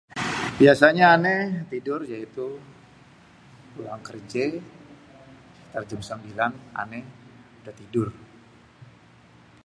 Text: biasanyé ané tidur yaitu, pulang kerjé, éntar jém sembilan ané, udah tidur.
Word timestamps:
biasanyé 0.59 1.03
ané 1.15 1.35
tidur 1.71 1.99
yaitu, 2.13 2.47
pulang 3.73 4.01
kerjé, 4.07 4.45
éntar 5.65 5.83
jém 5.89 6.01
sembilan 6.09 6.51
ané, 6.81 6.99
udah 7.59 7.75
tidur. 7.79 8.07